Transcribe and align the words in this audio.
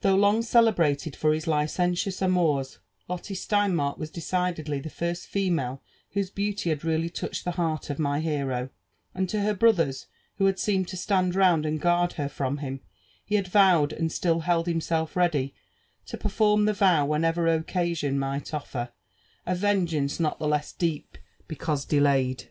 ThoOgh 0.00 0.18
long 0.18 0.40
celel^ated 0.40 1.14
for 1.16 1.34
his 1.34 1.44
lioentious 1.46 2.20
atnours, 2.22 2.78
Lotte 3.08 3.34
Steinmark 3.36 3.98
was 3.98 4.10
decidedly 4.10 4.80
the 4.80 4.88
first 4.88 5.26
female 5.26 5.82
whose 6.12 6.30
beauty 6.30 6.70
had 6.70 6.82
really 6.82 7.10
touched 7.10 7.44
the 7.44 7.50
heart 7.60 7.90
of 7.90 7.98
my 7.98 8.20
hero; 8.20 8.70
and 9.14 9.28
to 9.28 9.42
her 9.42 9.52
brothers, 9.52 10.06
who 10.36 10.46
had 10.46 10.58
seemed 10.58 10.88
to 10.88 10.96
stand 10.96 11.34
round 11.34 11.66
and 11.66 11.78
guard 11.82 12.14
her 12.14 12.30
from 12.30 12.56
him, 12.56 12.80
he 13.22 13.34
had 13.34 13.48
vowed, 13.48 13.92
and 13.92 14.10
still 14.10 14.40
held 14.40 14.66
himself 14.66 15.14
ready 15.14 15.54
to 16.06 16.16
perform 16.16 16.64
the 16.64 16.72
vow 16.72 17.04
whenever 17.04 17.46
occasion 17.46 18.18
might 18.18 18.46
ctfer, 18.46 18.92
a 19.44 19.54
vengeance 19.54 20.18
not 20.18 20.38
the 20.38 20.48
less 20.48 20.72
deep 20.72 21.18
because 21.48 21.84
delayed. 21.84 22.48